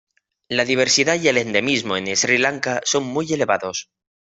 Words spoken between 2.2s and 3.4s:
Lanka son muy